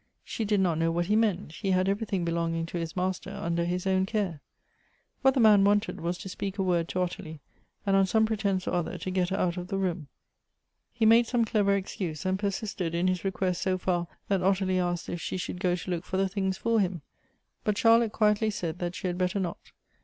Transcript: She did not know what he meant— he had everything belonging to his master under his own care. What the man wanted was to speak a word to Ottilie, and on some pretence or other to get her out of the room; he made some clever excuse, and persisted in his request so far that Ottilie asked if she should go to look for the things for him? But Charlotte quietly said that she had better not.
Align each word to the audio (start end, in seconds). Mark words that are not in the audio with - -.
She 0.23 0.45
did 0.45 0.59
not 0.59 0.79
know 0.79 0.89
what 0.91 1.05
he 1.05 1.15
meant— 1.15 1.51
he 1.61 1.69
had 1.69 1.87
everything 1.87 2.25
belonging 2.25 2.65
to 2.65 2.79
his 2.79 2.95
master 2.95 3.29
under 3.29 3.65
his 3.65 3.85
own 3.85 4.07
care. 4.07 4.41
What 5.21 5.35
the 5.35 5.39
man 5.39 5.63
wanted 5.63 6.01
was 6.01 6.17
to 6.17 6.27
speak 6.27 6.57
a 6.57 6.63
word 6.63 6.87
to 6.89 6.99
Ottilie, 7.01 7.39
and 7.85 7.95
on 7.95 8.07
some 8.07 8.25
pretence 8.25 8.67
or 8.67 8.73
other 8.73 8.97
to 8.97 9.11
get 9.11 9.29
her 9.29 9.37
out 9.37 9.57
of 9.57 9.67
the 9.67 9.77
room; 9.77 10.07
he 10.91 11.05
made 11.05 11.27
some 11.27 11.45
clever 11.45 11.75
excuse, 11.75 12.25
and 12.25 12.39
persisted 12.39 12.95
in 12.95 13.07
his 13.07 13.23
request 13.23 13.61
so 13.61 13.77
far 13.77 14.07
that 14.27 14.41
Ottilie 14.41 14.79
asked 14.79 15.07
if 15.07 15.21
she 15.21 15.37
should 15.37 15.59
go 15.59 15.75
to 15.75 15.91
look 15.91 16.03
for 16.03 16.17
the 16.17 16.27
things 16.27 16.57
for 16.57 16.79
him? 16.79 17.03
But 17.63 17.77
Charlotte 17.77 18.11
quietly 18.11 18.49
said 18.49 18.79
that 18.79 18.95
she 18.95 19.05
had 19.05 19.19
better 19.19 19.39
not. 19.39 19.71